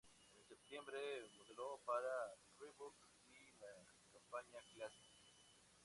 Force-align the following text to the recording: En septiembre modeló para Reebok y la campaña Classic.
En 0.33 0.43
septiembre 0.47 0.97
modeló 1.37 1.79
para 1.85 2.33
Reebok 2.57 2.95
y 3.27 3.51
la 3.59 3.85
campaña 4.11 4.57
Classic. 4.73 5.13